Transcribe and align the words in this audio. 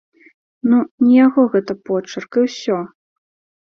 Ну, 0.71 0.77
не 1.03 1.13
яго 1.25 1.45
гэта 1.53 1.79
почырк 1.87 2.31
і 2.43 2.51
ўсё! 2.51 2.85